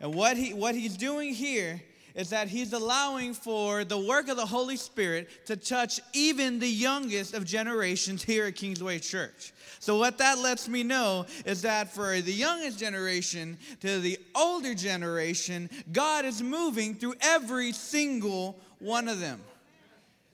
And 0.00 0.14
what, 0.14 0.36
he, 0.36 0.52
what 0.52 0.74
he's 0.74 0.96
doing 0.96 1.32
here 1.32 1.80
is 2.14 2.30
that 2.30 2.48
he's 2.48 2.72
allowing 2.72 3.34
for 3.34 3.84
the 3.84 3.98
work 3.98 4.28
of 4.28 4.36
the 4.36 4.46
Holy 4.46 4.76
Spirit 4.76 5.28
to 5.46 5.54
touch 5.54 6.00
even 6.14 6.58
the 6.58 6.68
youngest 6.68 7.34
of 7.34 7.44
generations 7.44 8.22
here 8.22 8.46
at 8.46 8.56
Kingsway 8.56 8.98
Church. 8.98 9.52
So, 9.78 9.98
what 9.98 10.18
that 10.18 10.38
lets 10.38 10.66
me 10.68 10.82
know 10.82 11.26
is 11.44 11.62
that 11.62 11.92
for 11.92 12.20
the 12.20 12.32
youngest 12.32 12.78
generation 12.78 13.58
to 13.80 14.00
the 14.00 14.18
older 14.34 14.74
generation, 14.74 15.68
God 15.92 16.24
is 16.24 16.42
moving 16.42 16.94
through 16.94 17.14
every 17.20 17.72
single 17.72 18.58
one 18.78 19.08
of 19.08 19.20
them. 19.20 19.40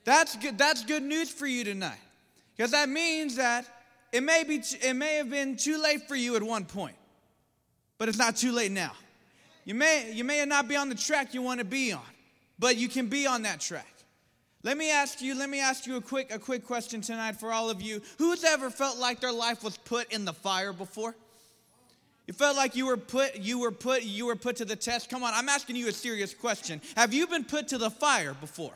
That's 0.05 0.37
good, 0.37 0.57
that's 0.57 0.85
good 0.85 1.03
news 1.03 1.29
for 1.29 1.45
you 1.45 1.65
tonight. 1.65 1.99
Because 2.55 2.71
that 2.71 2.87
means 2.87 3.35
that 3.35 3.65
it 4.11 4.23
may, 4.23 4.43
be, 4.43 4.61
it 4.81 4.95
may 4.95 5.15
have 5.15 5.29
been 5.29 5.57
too 5.57 5.81
late 5.81 6.07
for 6.07 6.15
you 6.15 6.35
at 6.35 6.43
one 6.43 6.65
point, 6.65 6.95
but 7.97 8.07
it's 8.07 8.17
not 8.17 8.37
too 8.37 8.51
late 8.51 8.71
now. 8.71 8.93
You 9.65 9.75
may, 9.75 10.11
you 10.11 10.23
may 10.23 10.43
not 10.45 10.67
be 10.67 10.75
on 10.75 10.89
the 10.89 10.95
track 10.95 11.33
you 11.33 11.41
want 11.41 11.59
to 11.59 11.65
be 11.65 11.93
on, 11.93 12.01
but 12.59 12.77
you 12.77 12.89
can 12.89 13.07
be 13.07 13.25
on 13.25 13.43
that 13.43 13.59
track. 13.59 13.87
Let 14.63 14.77
me 14.77 14.91
ask 14.91 15.21
you, 15.21 15.35
let 15.35 15.49
me 15.49 15.59
ask 15.59 15.85
you 15.85 15.97
a 15.97 16.01
quick, 16.01 16.33
a 16.33 16.39
quick 16.39 16.65
question 16.65 17.01
tonight 17.01 17.37
for 17.37 17.51
all 17.51 17.69
of 17.69 17.81
you. 17.81 18.01
Who's 18.17 18.43
ever 18.43 18.69
felt 18.69 18.97
like 18.97 19.19
their 19.19 19.31
life 19.31 19.63
was 19.63 19.77
put 19.77 20.11
in 20.13 20.23
the 20.23 20.33
fire 20.33 20.71
before? 20.71 21.15
You 22.27 22.33
felt 22.33 22.55
like 22.55 22.75
you 22.75 22.85
were 22.85 22.95
put, 22.95 23.35
you 23.35 23.59
were 23.59 23.71
put, 23.71 24.03
you 24.03 24.25
were 24.25 24.37
put 24.37 24.57
to 24.57 24.65
the 24.65 24.77
test. 24.77 25.09
Come 25.09 25.23
on, 25.23 25.33
I'm 25.33 25.49
asking 25.49 25.75
you 25.75 25.89
a 25.89 25.91
serious 25.91 26.33
question. 26.33 26.81
Have 26.95 27.13
you 27.13 27.27
been 27.27 27.43
put 27.43 27.67
to 27.69 27.77
the 27.77 27.89
fire 27.89 28.33
before? 28.33 28.73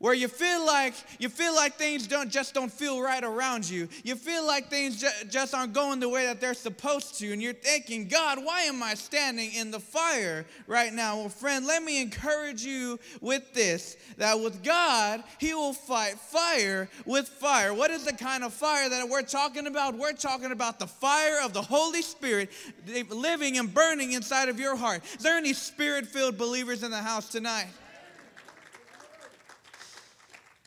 Where 0.00 0.14
you 0.14 0.28
feel 0.28 0.64
like 0.66 0.94
you 1.18 1.28
feel 1.28 1.54
like 1.54 1.74
things 1.74 2.06
don't 2.06 2.30
just 2.30 2.54
don't 2.54 2.72
feel 2.72 3.00
right 3.00 3.22
around 3.22 3.68
you. 3.68 3.86
You 4.02 4.16
feel 4.16 4.46
like 4.46 4.68
things 4.68 5.00
ju- 5.00 5.28
just 5.28 5.54
aren't 5.54 5.74
going 5.74 6.00
the 6.00 6.08
way 6.08 6.24
that 6.26 6.40
they're 6.40 6.54
supposed 6.54 7.18
to, 7.18 7.32
and 7.32 7.40
you're 7.40 7.52
thinking, 7.52 8.08
God, 8.08 8.42
why 8.42 8.62
am 8.62 8.82
I 8.82 8.94
standing 8.94 9.52
in 9.52 9.70
the 9.70 9.78
fire 9.78 10.46
right 10.66 10.92
now? 10.92 11.18
Well, 11.18 11.28
friend, 11.28 11.66
let 11.66 11.82
me 11.82 12.00
encourage 12.00 12.62
you 12.62 12.98
with 13.20 13.52
this: 13.52 13.98
that 14.16 14.40
with 14.40 14.64
God, 14.64 15.22
He 15.38 15.52
will 15.52 15.74
fight 15.74 16.14
fire 16.18 16.88
with 17.04 17.28
fire. 17.28 17.74
What 17.74 17.90
is 17.90 18.04
the 18.04 18.14
kind 18.14 18.42
of 18.42 18.54
fire 18.54 18.88
that 18.88 19.06
we're 19.06 19.22
talking 19.22 19.66
about? 19.66 19.94
We're 19.94 20.14
talking 20.14 20.50
about 20.50 20.78
the 20.78 20.86
fire 20.86 21.40
of 21.44 21.52
the 21.52 21.62
Holy 21.62 22.00
Spirit 22.00 22.50
eh, 22.90 23.04
living 23.10 23.58
and 23.58 23.72
burning 23.72 24.12
inside 24.12 24.48
of 24.48 24.58
your 24.58 24.76
heart. 24.76 25.02
Is 25.14 25.22
there 25.22 25.36
any 25.36 25.52
spirit-filled 25.52 26.38
believers 26.38 26.82
in 26.82 26.90
the 26.90 26.96
house 26.96 27.28
tonight? 27.28 27.66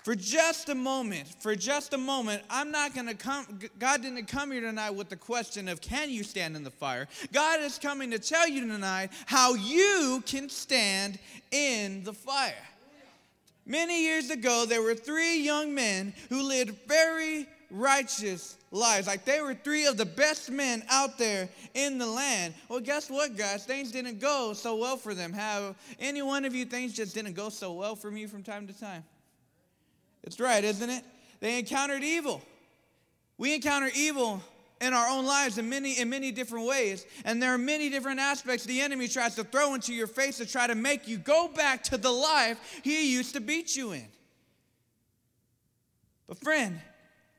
For 0.04 0.16
just 0.16 0.68
a 0.68 0.76
moment, 0.76 1.30
for 1.40 1.56
just 1.56 1.94
a 1.94 1.98
moment, 1.98 2.44
I'm 2.50 2.72
not 2.72 2.94
going 2.94 3.08
to 3.08 3.14
come. 3.14 3.60
God 3.80 4.02
didn't 4.02 4.26
come 4.26 4.52
here 4.52 4.60
tonight 4.60 4.92
with 4.92 5.08
the 5.08 5.16
question 5.16 5.70
of 5.70 5.80
can 5.80 6.10
you 6.10 6.24
stand 6.24 6.58
in 6.58 6.64
the 6.66 6.72
fire? 6.72 7.08
God 7.32 7.62
is 7.62 7.80
coming 7.80 8.12
to 8.12 8.20
tell 8.20 8.48
you 8.48 8.68
tonight 8.68 9.12
how 9.26 9.54
you 9.54 10.22
can 10.26 10.50
stand 10.50 11.20
in 11.52 12.04
the 12.04 12.12
fire. 12.12 12.54
Many 13.66 14.04
years 14.04 14.30
ago, 14.30 14.66
there 14.68 14.82
were 14.82 14.94
three 14.94 15.40
young 15.40 15.74
men 15.74 16.14
who 16.28 16.44
lived 16.44 16.76
very 16.86 17.48
righteous 17.72 18.58
lives. 18.72 19.08
Like 19.08 19.24
they 19.24 19.40
were 19.40 19.54
three 19.54 19.86
of 19.86 19.96
the 19.96 20.06
best 20.06 20.52
men 20.52 20.84
out 20.90 21.18
there 21.18 21.48
in 21.76 21.98
the 21.98 22.06
land. 22.06 22.56
Well, 22.68 22.82
guess 22.82 23.10
what, 23.10 23.38
guys? 23.38 23.64
Things 23.64 23.94
didn't 23.94 24.20
go 24.20 24.52
so 24.52 24.76
well 24.76 24.98
for 24.98 25.14
them. 25.14 25.32
Have 25.32 25.76
any 25.98 26.22
one 26.22 26.44
of 26.44 26.54
you 26.54 26.66
things 26.66 26.92
just 26.92 27.16
didn't 27.16 27.34
go 27.36 27.48
so 27.48 27.72
well 27.72 27.96
for 27.96 28.12
me 28.12 28.26
from 28.26 28.44
time 28.44 28.68
to 28.68 28.78
time? 28.78 29.06
It's 30.24 30.40
right, 30.40 30.64
isn't 30.64 30.90
it? 30.90 31.04
They 31.40 31.60
encountered 31.60 32.04
evil. 32.04 32.42
We 33.38 33.56
encounter 33.56 33.90
evil 33.96 34.42
in 34.84 34.94
our 34.94 35.08
own 35.08 35.26
lives 35.26 35.58
in 35.58 35.70
many 35.70 36.00
in 36.00 36.10
many 36.10 36.32
different 36.32 36.68
ways 36.68 37.06
and 37.24 37.42
there 37.42 37.54
are 37.54 37.58
many 37.58 37.90
different 37.90 38.20
aspects 38.20 38.66
the 38.66 38.82
enemy 38.82 39.08
tries 39.08 39.34
to 39.36 39.44
throw 39.44 39.76
into 39.76 39.94
your 39.94 40.08
face 40.08 40.38
to 40.38 40.46
try 40.46 40.68
to 40.68 40.76
make 40.76 41.08
you 41.08 41.18
go 41.18 41.48
back 41.48 41.84
to 41.84 41.98
the 41.98 42.12
life 42.12 42.58
he 42.84 43.10
used 43.12 43.34
to 43.34 43.40
beat 43.40 43.78
you 43.78 43.94
in 43.94 44.06
but 46.28 46.38
friend 46.38 46.82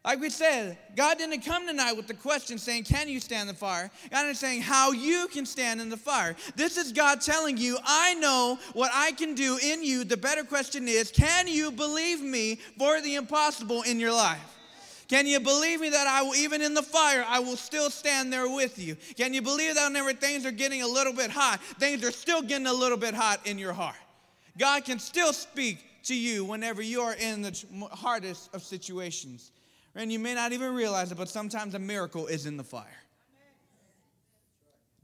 like 0.05 0.21
we 0.21 0.29
said, 0.29 0.77
God 0.97 1.17
didn't 1.17 1.41
come 1.41 1.67
tonight 1.67 1.95
with 1.95 2.07
the 2.07 2.15
question 2.15 2.59
saying, 2.59 2.85
Can 2.85 3.09
you 3.09 3.21
stand 3.21 3.49
the 3.49 3.55
fire? 3.55 3.91
God 4.11 4.27
is 4.27 4.39
saying, 4.39 4.61
How 4.61 4.93
you 4.93 5.29
can 5.33 5.47
stand 5.47 5.81
in 5.81 5.89
the 5.89 5.97
fire. 5.97 6.37
This 6.57 6.77
is 6.77 6.93
God 6.93 7.23
telling 7.23 7.57
you, 7.57 7.79
I 7.83 8.15
know 8.15 8.59
what 8.75 8.91
I 8.93 9.13
can 9.13 9.35
do 9.35 9.59
in 9.63 9.83
you. 9.83 10.05
The 10.05 10.19
better 10.19 10.45
question 10.45 10.89
is, 10.89 11.11
Can 11.11 11.49
you 11.49 11.71
believe 11.71 12.21
me 12.21 12.57
for 12.79 13.01
the 13.01 13.15
impossible 13.15 13.83
in 13.83 13.99
your 13.99 14.13
life? 14.13 14.51
Can 15.09 15.27
you 15.27 15.41
believe 15.41 15.81
me 15.81 15.91
that 15.91 16.07
I 16.07 16.23
will, 16.23 16.35
even 16.35 16.61
in 16.61 16.75
the 16.75 16.83
fire, 16.83 17.25
I 17.27 17.39
will 17.39 17.57
still 17.57 17.91
stand 17.91 18.33
there 18.33 18.49
with 18.49 18.79
you? 18.79 18.97
Can 19.17 19.33
you 19.33 19.43
believe 19.43 19.75
that 19.75 19.87
whenever 19.87 20.13
things 20.13 20.45
are 20.45 20.51
getting 20.51 20.83
a 20.83 20.89
little 20.89 21.13
bit 21.13 21.31
hot, 21.31 21.63
things 21.79 22.05
are 22.05 22.11
still 22.11 22.43
getting 22.43 22.67
a 22.67 22.73
little 22.73 22.97
bit 22.99 23.15
hot 23.15 23.41
in 23.47 23.59
your 23.59 23.73
heart? 23.73 23.97
God 24.59 24.85
can 24.85 24.99
still 24.99 25.33
speak 25.33 25.79
to 26.05 26.15
you 26.15 26.45
whenever 26.45 26.83
you 26.83 27.01
are 27.01 27.15
in 27.15 27.43
the 27.43 27.65
hardest 27.93 28.55
of 28.55 28.63
situations. 28.63 29.51
And 29.95 30.13
you 30.13 30.19
may 30.19 30.35
not 30.35 30.53
even 30.53 30.75
realize 30.75 31.13
it, 31.13 31.19
but 31.19 31.29
sometimes 31.29 31.75
a 31.75 31.79
miracle 31.79 32.27
is 32.27 32.47
in 32.47 32.57
the 32.57 32.65
fire. 32.65 33.04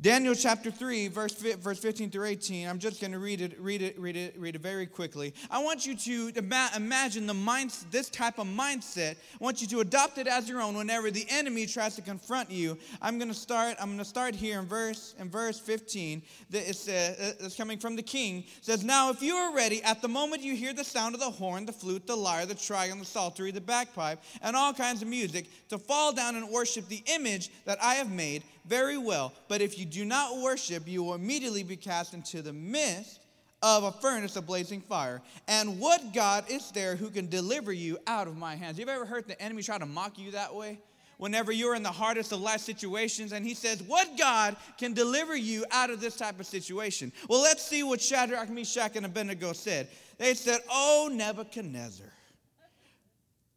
Daniel 0.03 0.35
chapter 0.35 0.71
3, 0.71 1.09
verse, 1.09 1.35
verse 1.35 1.79
15 1.79 2.09
through 2.09 2.25
18. 2.25 2.67
I'm 2.67 2.79
just 2.79 3.03
going 3.03 3.13
to 3.13 3.19
read 3.19 3.43
it, 3.43 3.61
read 3.61 3.83
it, 3.83 3.99
read 3.99 4.17
it, 4.17 4.35
read 4.39 4.55
it 4.55 4.63
very 4.63 4.87
quickly. 4.87 5.35
I 5.51 5.63
want 5.63 5.87
you 5.87 5.95
to 5.95 6.33
imagine 6.75 7.27
the 7.27 7.35
mind, 7.35 7.77
this 7.91 8.09
type 8.09 8.39
of 8.39 8.47
mindset. 8.47 9.17
I 9.17 9.45
want 9.45 9.61
you 9.61 9.69
to 9.69 9.81
adopt 9.81 10.17
it 10.17 10.27
as 10.27 10.49
your 10.49 10.63
own 10.63 10.75
whenever 10.75 11.11
the 11.11 11.27
enemy 11.29 11.67
tries 11.67 11.97
to 11.97 12.03
confront 12.03 12.51
you. 12.51 12.79
I'm 13.03 13.19
going 13.19 13.29
to 13.29 13.35
start, 13.35 13.77
I'm 13.79 13.89
going 13.89 13.99
to 13.99 14.05
start 14.07 14.35
here 14.35 14.59
in 14.59 14.65
verse, 14.65 15.15
in 15.19 15.29
verse 15.29 15.61
15. 15.61 16.23
It's, 16.51 16.89
uh, 16.89 17.35
it's 17.39 17.57
coming 17.57 17.79
from 17.79 17.95
the 17.95 18.03
king. 18.03 18.39
It 18.39 18.65
says, 18.65 18.83
Now 18.83 19.11
if 19.11 19.21
you 19.21 19.35
are 19.35 19.55
ready, 19.55 19.83
at 19.83 20.01
the 20.01 20.09
moment 20.09 20.41
you 20.41 20.57
hear 20.57 20.73
the 20.73 20.83
sound 20.83 21.15
of 21.15 21.21
the 21.21 21.31
horn, 21.31 21.67
the 21.67 21.73
flute, 21.73 22.07
the 22.07 22.17
lyre, 22.17 22.47
the 22.47 22.55
trigon, 22.55 23.01
the 23.01 23.05
psaltery, 23.05 23.51
the 23.51 23.61
bagpipe, 23.61 24.23
and 24.41 24.57
all 24.57 24.73
kinds 24.73 25.03
of 25.03 25.09
music, 25.09 25.45
to 25.69 25.77
fall 25.77 26.15
down 26.15 26.37
and 26.37 26.49
worship 26.49 26.89
the 26.89 27.03
image 27.15 27.51
that 27.67 27.77
I 27.83 27.97
have 27.97 28.11
made, 28.11 28.45
very 28.71 28.97
well. 28.97 29.35
But 29.49 29.61
if 29.61 29.79
you 29.79 29.85
do 29.85 30.07
not 30.07 30.39
worship, 30.39 30.87
you 30.87 31.03
will 31.03 31.15
immediately 31.15 31.65
be 31.65 31.77
cast 31.77 32.15
into 32.15 32.41
the 32.41 32.53
midst 32.53 33.21
of 33.63 33.83
a 33.83 33.93
furnace 33.93 34.37
of 34.37 34.47
blazing 34.47 34.81
fire. 34.81 35.21
And 35.49 35.79
what 35.79 36.15
God 36.15 36.45
is 36.49 36.71
there 36.71 36.97
who 36.97 37.11
can 37.11 37.29
deliver 37.29 37.73
you 37.73 37.99
out 38.07 38.29
of 38.29 38.37
my 38.37 38.55
hands? 38.55 38.79
You've 38.79 38.89
ever 38.89 39.05
heard 39.05 39.27
the 39.27 39.41
enemy 39.43 39.63
try 39.63 39.77
to 39.77 39.85
mock 39.85 40.19
you 40.19 40.31
that 40.31 40.55
way? 40.55 40.79
Whenever 41.19 41.53
you're 41.53 41.75
in 41.75 41.83
the 41.83 41.91
hardest 41.91 42.33
of 42.33 42.41
life 42.41 42.61
situations, 42.61 43.33
and 43.33 43.45
he 43.45 43.53
says, 43.53 43.83
What 43.83 44.17
God 44.17 44.57
can 44.79 44.95
deliver 44.95 45.37
you 45.37 45.67
out 45.71 45.91
of 45.91 46.01
this 46.01 46.17
type 46.17 46.41
of 46.41 46.47
situation? 46.47 47.13
Well, 47.29 47.43
let's 47.43 47.63
see 47.63 47.83
what 47.83 48.01
Shadrach, 48.01 48.49
Meshach, 48.49 48.97
and 48.97 49.05
Abednego 49.05 49.53
said. 49.53 49.89
They 50.17 50.33
said, 50.33 50.61
Oh, 50.71 51.11
Nebuchadnezzar, 51.13 52.07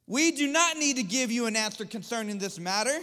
we 0.08 0.32
do 0.32 0.48
not 0.48 0.76
need 0.76 0.98
to 0.98 1.04
give 1.04 1.32
you 1.32 1.46
an 1.46 1.56
answer 1.56 1.86
concerning 1.86 2.38
this 2.38 2.60
matter. 2.60 3.00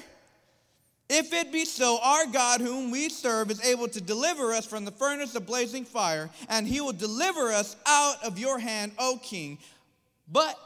If 1.13 1.33
it 1.33 1.51
be 1.51 1.65
so, 1.65 1.99
our 2.01 2.25
God, 2.27 2.61
whom 2.61 2.93
we 2.93 3.09
serve, 3.09 3.51
is 3.51 3.61
able 3.65 3.89
to 3.89 4.01
deliver 4.01 4.53
us 4.53 4.65
from 4.65 4.85
the 4.85 4.93
furnace 4.93 5.35
of 5.35 5.45
blazing 5.45 5.85
fire, 5.85 6.31
and 6.49 6.69
he 6.69 6.81
will 6.81 6.93
deliver 6.93 7.51
us 7.51 7.75
out 7.85 8.23
of 8.25 8.39
your 8.39 8.61
hand, 8.61 8.93
O 8.97 9.19
king. 9.21 9.59
But 10.31 10.57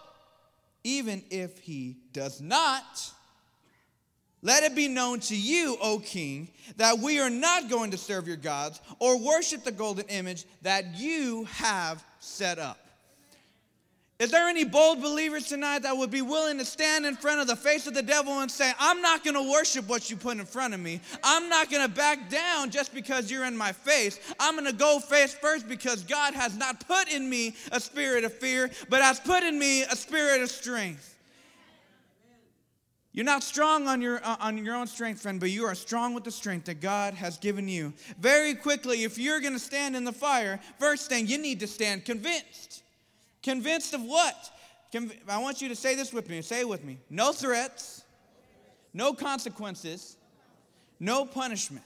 even 0.85 1.23
if 1.31 1.59
he 1.61 1.97
does 2.13 2.43
not, 2.43 3.11
let 4.43 4.65
it 4.65 4.75
be 4.75 4.87
known 4.87 5.21
to 5.21 5.35
you, 5.35 5.79
O 5.81 5.99
king, 5.99 6.49
that 6.77 6.99
we 6.99 7.21
are 7.21 7.31
not 7.31 7.71
going 7.71 7.93
to 7.93 7.97
serve 7.97 8.29
your 8.29 8.37
gods 8.37 8.83
or 8.99 9.19
worship 9.19 9.65
the 9.65 9.73
golden 9.73 10.05
image 10.09 10.45
that 10.61 10.95
you 10.99 11.45
have 11.45 12.05
set 12.21 12.59
up. 12.59 12.84
Is 14.25 14.31
there 14.31 14.49
any 14.49 14.65
bold 14.65 15.03
believers 15.03 15.49
tonight 15.49 15.81
that 15.81 15.95
would 15.95 16.11
be 16.11 16.23
willing 16.23 16.57
to 16.57 16.65
stand 16.65 17.05
in 17.05 17.15
front 17.15 17.43
of 17.43 17.47
the 17.47 17.57
face 17.57 17.87
of 17.87 17.93
the 17.93 18.03
devil 18.03 18.41
and 18.41 18.51
say, 18.51 18.73
I'm 18.79 19.03
not 19.03 19.23
going 19.23 19.35
to 19.35 19.53
worship 19.53 19.87
what 19.87 20.09
you 20.09 20.17
put 20.17 20.39
in 20.39 20.47
front 20.47 20.73
of 20.73 20.81
me. 20.81 21.03
I'm 21.23 21.51
not 21.51 21.71
going 21.71 21.87
to 21.87 21.95
back 21.95 22.31
down 22.31 22.71
just 22.71 22.95
because 22.95 23.31
you're 23.31 23.45
in 23.45 23.55
my 23.55 23.73
face. 23.73 24.19
I'm 24.41 24.55
going 24.55 24.65
to 24.65 24.73
go 24.73 24.99
face 24.99 25.35
first 25.35 25.69
because 25.69 26.05
God 26.05 26.33
has 26.33 26.57
not 26.57 26.89
put 26.89 27.13
in 27.13 27.29
me 27.29 27.55
a 27.71 27.79
spirit 27.79 28.25
of 28.25 28.33
fear, 28.33 28.71
but 28.89 29.03
has 29.03 29.21
put 29.21 29.43
in 29.43 29.59
me 29.59 29.83
a 29.83 29.95
spirit 29.95 30.41
of 30.41 30.49
strength. 30.49 31.19
You're 33.13 33.27
not 33.27 33.43
strong 33.43 33.87
on 33.87 34.01
your, 34.01 34.25
uh, 34.25 34.37
on 34.41 34.57
your 34.65 34.75
own 34.75 34.87
strength, 34.87 35.21
friend, 35.21 35.39
but 35.39 35.51
you 35.51 35.67
are 35.67 35.75
strong 35.75 36.15
with 36.15 36.25
the 36.25 36.31
strength 36.31 36.65
that 36.65 36.81
God 36.81 37.13
has 37.13 37.37
given 37.37 37.69
you. 37.69 37.93
Very 38.19 38.55
quickly, 38.55 39.05
if 39.05 39.19
you're 39.19 39.41
going 39.41 39.53
to 39.53 39.59
stand 39.59 39.95
in 39.95 40.05
the 40.05 40.13
fire, 40.13 40.61
first 40.79 41.11
thing, 41.11 41.27
you 41.27 41.37
need 41.37 41.61
to 41.61 41.67
stand 41.67 42.07
convinced. 42.07 42.84
Convinced 43.45 43.93
of 43.93 44.03
what? 44.03 44.51
I 45.29 45.39
want 45.39 45.61
you 45.61 45.69
to 45.69 45.77
say 45.77 45.95
this 45.95 46.13
with 46.13 46.31
me. 46.31 46.41
Say 46.41 46.61
it 46.61 46.69
with 46.69 46.83
me. 46.83 46.99
No 47.11 47.33
threats, 47.33 48.03
no 48.95 49.13
consequences, 49.13 50.17
no 50.99 51.27
punishment. 51.27 51.85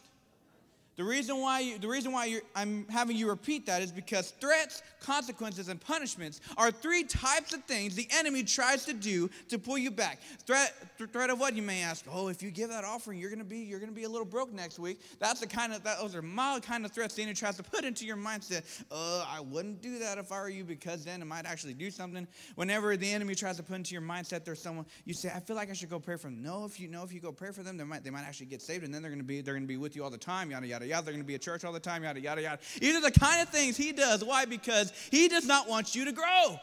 The 0.99 1.05
reason 1.05 1.41
why 1.41 1.61
you, 1.61 1.79
the 1.79 1.87
reason 1.87 2.11
why 2.11 2.41
I'm 2.57 2.85
having 2.89 3.17
you 3.17 3.29
repeat 3.29 3.67
that 3.67 3.83
is 3.83 3.93
because 3.93 4.33
threats, 4.41 4.83
consequences, 4.99 5.69
and 5.69 5.81
punishments 5.81 6.41
are 6.57 6.73
three 6.73 7.05
types 7.05 7.53
of 7.53 7.63
things 7.67 7.95
the 7.95 8.09
enemy 8.11 8.43
tries 8.43 8.85
to 8.87 8.93
do 8.93 9.31
to 9.49 9.61
pull 9.61 9.79
you 9.79 9.93
back. 9.93 10.19
Threat, 10.45 10.75
th- 10.99 11.11
threat 11.11 11.31
of 11.31 11.39
what 11.39 11.55
you 11.55 11.63
may 11.63 11.83
ask? 11.83 12.05
Oh, 12.11 12.27
if 12.27 12.43
you 12.43 12.51
give 12.51 12.71
that 12.71 12.83
offering, 12.83 13.21
you're 13.21 13.31
gonna 13.31 13.45
be 13.45 13.59
you're 13.59 13.79
gonna 13.79 13.93
be 13.93 14.03
a 14.03 14.09
little 14.09 14.27
broke 14.27 14.53
next 14.53 14.81
week. 14.81 15.01
That's 15.21 15.39
the 15.39 15.47
kind 15.47 15.73
of 15.73 15.85
that, 15.85 16.01
those 16.01 16.17
are 16.17 16.21
mild 16.23 16.65
kind 16.65 16.85
of 16.85 16.91
threats 16.91 17.15
the 17.15 17.23
enemy 17.23 17.37
tries 17.37 17.57
to 17.59 17.63
put 17.63 17.85
into 17.85 18.05
your 18.05 18.17
mindset. 18.17 18.65
Uh, 18.91 19.25
I 19.25 19.39
wouldn't 19.39 19.81
do 19.81 20.01
that 20.01 20.19
if 20.19 20.33
I 20.33 20.41
were 20.41 20.49
you 20.49 20.65
because 20.65 21.05
then 21.05 21.23
it 21.23 21.27
might 21.27 21.47
actually 21.47 21.75
do 21.75 21.93
something. 21.93 22.27
Whenever 22.57 22.97
the 22.97 23.09
enemy 23.09 23.37
tries 23.37 23.57
to 23.59 23.63
put 23.63 23.77
into 23.77 23.93
your 23.93 24.03
mindset, 24.03 24.45
there's 24.45 24.61
someone 24.61 24.85
you 25.05 25.15
say, 25.15 25.31
I 25.33 25.39
feel 25.39 25.55
like 25.55 25.71
I 25.71 25.75
should 25.75 25.91
go 25.91 26.01
pray 26.01 26.17
for 26.17 26.27
them. 26.27 26.43
No, 26.43 26.65
if 26.65 26.81
you 26.81 26.89
know 26.89 27.05
if 27.05 27.13
you 27.13 27.21
go 27.21 27.31
pray 27.31 27.53
for 27.53 27.63
them, 27.63 27.77
they 27.77 27.85
might 27.85 28.03
they 28.03 28.11
might 28.11 28.25
actually 28.25 28.47
get 28.47 28.63
saved, 28.63 28.83
and 28.83 28.93
then 28.93 29.01
they're 29.01 29.13
gonna 29.13 29.23
be 29.23 29.43
they're 29.43 29.55
gonna 29.55 29.67
be 29.67 29.77
with 29.77 29.95
you 29.95 30.03
all 30.03 30.11
the 30.11 30.19
time. 30.19 30.51
Yada 30.51 30.67
yada 30.67 30.88
yada. 30.89 31.05
They're 31.05 31.15
gonna 31.15 31.25
be 31.25 31.35
at 31.35 31.43
church 31.43 31.65
all 31.65 31.73
the 31.73 31.81
time. 31.81 32.05
Yada 32.05 32.21
yada 32.21 32.43
yada. 32.43 32.59
These 32.81 32.97
are 32.97 33.01
the 33.01 33.11
kind 33.11 33.43
of 33.43 33.49
things 33.49 33.77
he 33.77 33.93
does. 33.93 34.25
Why? 34.25 34.45
Because 34.45 34.93
he 35.11 35.29
does 35.29 35.47
not 35.47 35.69
want 35.69 35.95
you 35.95 36.05
to 36.05 36.13
grow. 36.13 36.59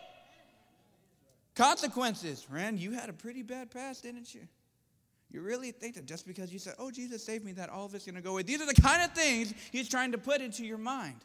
Consequences. 1.55 2.43
Friend, 2.43 2.77
you 2.77 2.91
had 2.91 3.09
a 3.09 3.13
pretty 3.13 3.41
bad 3.41 3.71
past, 3.71 4.03
didn't 4.03 4.33
you? 4.35 4.41
You 5.31 5.41
really 5.41 5.71
think 5.71 5.95
that 5.95 6.05
just 6.05 6.27
because 6.27 6.51
you 6.51 6.59
said, 6.59 6.75
oh, 6.79 6.91
Jesus 6.91 7.23
saved 7.23 7.43
me, 7.43 7.53
that 7.53 7.69
all 7.69 7.85
of 7.85 7.95
it's 7.95 8.05
going 8.05 8.15
to 8.15 8.21
go 8.21 8.31
away? 8.31 8.43
These 8.43 8.61
are 8.61 8.65
the 8.65 8.81
kind 8.81 9.03
of 9.03 9.11
things 9.11 9.53
he's 9.71 9.89
trying 9.89 10.11
to 10.11 10.17
put 10.17 10.41
into 10.41 10.65
your 10.65 10.77
mind. 10.77 11.15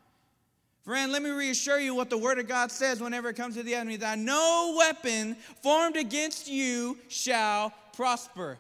Friend, 0.83 1.13
let 1.13 1.23
me 1.23 1.31
reassure 1.31 1.79
you 1.79 1.95
what 1.95 2.11
the 2.11 2.19
Word 2.19 2.39
of 2.39 2.49
God 2.49 2.73
says 2.73 3.01
whenever 3.01 3.29
it 3.29 3.37
comes 3.37 3.55
to 3.57 3.63
the 3.63 3.75
enemy 3.75 3.97
that 3.97 4.19
no 4.19 4.75
weapon 4.79 5.37
formed 5.63 5.97
against 5.97 6.49
you 6.49 6.97
shall 7.09 7.73
prosper. 7.93 8.59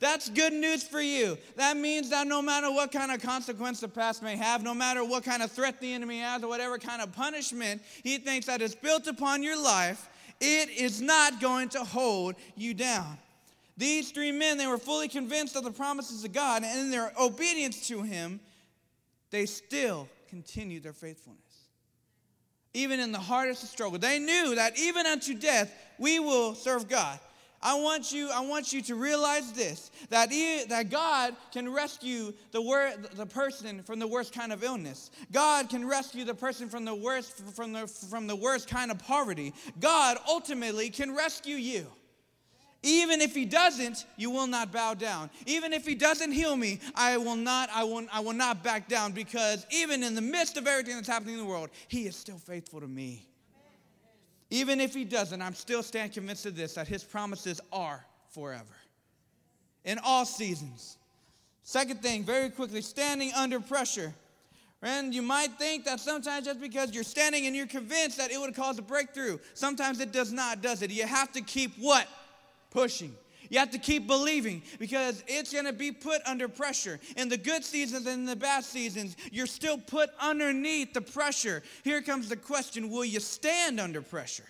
That's 0.00 0.28
good 0.28 0.52
news 0.52 0.82
for 0.82 1.00
you. 1.00 1.38
That 1.56 1.76
means 1.76 2.10
that 2.10 2.26
no 2.26 2.42
matter 2.42 2.70
what 2.70 2.92
kind 2.92 3.12
of 3.12 3.22
consequence 3.22 3.80
the 3.80 3.88
past 3.88 4.22
may 4.22 4.36
have, 4.36 4.62
no 4.62 4.74
matter 4.74 5.04
what 5.04 5.24
kind 5.24 5.42
of 5.42 5.50
threat 5.50 5.80
the 5.80 5.92
enemy 5.92 6.18
has, 6.18 6.42
or 6.42 6.48
whatever 6.48 6.78
kind 6.78 7.00
of 7.00 7.12
punishment 7.12 7.82
he 8.02 8.18
thinks 8.18 8.46
that 8.46 8.60
is 8.60 8.74
built 8.74 9.06
upon 9.06 9.42
your 9.42 9.60
life, 9.60 10.08
it 10.40 10.68
is 10.70 11.00
not 11.00 11.40
going 11.40 11.68
to 11.70 11.80
hold 11.80 12.34
you 12.56 12.74
down. 12.74 13.18
These 13.76 14.12
three 14.12 14.32
men, 14.32 14.56
they 14.56 14.66
were 14.66 14.78
fully 14.78 15.08
convinced 15.08 15.56
of 15.56 15.64
the 15.64 15.70
promises 15.70 16.24
of 16.24 16.32
God, 16.32 16.62
and 16.62 16.78
in 16.78 16.90
their 16.90 17.12
obedience 17.18 17.88
to 17.88 18.02
Him, 18.02 18.40
they 19.30 19.46
still 19.46 20.08
continued 20.28 20.82
their 20.82 20.92
faithfulness. 20.92 21.40
Even 22.72 23.00
in 23.00 23.12
the 23.12 23.18
hardest 23.18 23.62
of 23.62 23.68
struggle, 23.68 23.98
they 23.98 24.18
knew 24.18 24.54
that 24.56 24.78
even 24.78 25.06
unto 25.06 25.34
death, 25.34 25.72
we 25.98 26.18
will 26.18 26.54
serve 26.54 26.88
God. 26.88 27.18
I 27.64 27.74
want 27.76 28.12
you, 28.12 28.30
I 28.30 28.40
want 28.40 28.74
you 28.74 28.82
to 28.82 28.94
realize 28.94 29.50
this 29.52 29.90
that, 30.10 30.30
he, 30.30 30.64
that 30.64 30.90
God 30.90 31.34
can 31.50 31.72
rescue 31.72 32.34
the, 32.52 32.60
wor- 32.60 32.92
the 33.14 33.24
person 33.24 33.82
from 33.82 33.98
the 33.98 34.06
worst 34.06 34.34
kind 34.34 34.52
of 34.52 34.62
illness. 34.62 35.10
God 35.32 35.70
can 35.70 35.88
rescue 35.88 36.24
the 36.24 36.34
person 36.34 36.68
from 36.68 36.84
the 36.84 36.94
worst 36.94 37.38
from 37.56 37.72
the, 37.72 37.86
from 37.86 38.26
the 38.26 38.36
worst 38.36 38.68
kind 38.68 38.90
of 38.90 38.98
poverty. 38.98 39.54
God 39.80 40.18
ultimately 40.28 40.90
can 40.90 41.16
rescue 41.16 41.56
you. 41.56 41.86
Even 42.82 43.22
if 43.22 43.34
he 43.34 43.46
doesn't, 43.46 44.04
you 44.18 44.30
will 44.30 44.46
not 44.46 44.70
bow 44.70 44.92
down. 44.92 45.30
Even 45.46 45.72
if 45.72 45.86
he 45.86 45.94
doesn't 45.94 46.32
heal 46.32 46.54
me, 46.54 46.80
I 46.94 47.16
will 47.16 47.34
not, 47.34 47.70
I 47.72 47.82
will, 47.84 48.06
I 48.12 48.20
will 48.20 48.34
not 48.34 48.62
back 48.62 48.88
down 48.88 49.12
because 49.12 49.66
even 49.70 50.02
in 50.02 50.14
the 50.14 50.20
midst 50.20 50.58
of 50.58 50.66
everything 50.66 50.96
that's 50.96 51.08
happening 51.08 51.36
in 51.36 51.40
the 51.40 51.46
world, 51.46 51.70
he 51.88 52.06
is 52.06 52.14
still 52.14 52.36
faithful 52.36 52.82
to 52.82 52.86
me. 52.86 53.26
Even 54.54 54.80
if 54.80 54.94
he 54.94 55.04
doesn't, 55.04 55.42
I'm 55.42 55.54
still 55.54 55.82
stand 55.82 56.12
convinced 56.12 56.46
of 56.46 56.54
this 56.54 56.74
that 56.74 56.86
his 56.86 57.02
promises 57.02 57.60
are 57.72 58.04
forever. 58.30 58.76
In 59.84 59.98
all 60.04 60.24
seasons. 60.24 60.96
Second 61.64 62.02
thing, 62.02 62.22
very 62.22 62.50
quickly, 62.50 62.80
standing 62.80 63.32
under 63.34 63.58
pressure. 63.58 64.14
And 64.80 65.12
you 65.12 65.22
might 65.22 65.58
think 65.58 65.84
that 65.86 65.98
sometimes 65.98 66.46
just 66.46 66.60
because 66.60 66.94
you're 66.94 67.02
standing 67.02 67.46
and 67.46 67.56
you're 67.56 67.66
convinced 67.66 68.18
that 68.18 68.30
it 68.30 68.38
would 68.38 68.54
cause 68.54 68.78
a 68.78 68.82
breakthrough, 68.82 69.38
sometimes 69.54 69.98
it 69.98 70.12
does 70.12 70.30
not, 70.30 70.62
does 70.62 70.82
it? 70.82 70.90
You 70.90 71.06
have 71.06 71.32
to 71.32 71.40
keep 71.40 71.72
what? 71.80 72.06
pushing. 72.74 73.14
You 73.50 73.58
have 73.58 73.70
to 73.72 73.78
keep 73.78 74.06
believing 74.06 74.62
because 74.78 75.22
it's 75.26 75.52
going 75.52 75.66
to 75.66 75.72
be 75.72 75.92
put 75.92 76.20
under 76.26 76.48
pressure. 76.48 76.98
In 77.16 77.28
the 77.28 77.36
good 77.36 77.64
seasons 77.64 78.06
and 78.06 78.26
the 78.28 78.36
bad 78.36 78.64
seasons, 78.64 79.16
you're 79.30 79.46
still 79.46 79.78
put 79.78 80.10
underneath 80.20 80.92
the 80.92 81.00
pressure. 81.00 81.62
Here 81.82 82.02
comes 82.02 82.28
the 82.28 82.36
question 82.36 82.90
Will 82.90 83.04
you 83.04 83.20
stand 83.20 83.80
under 83.80 84.02
pressure? 84.02 84.44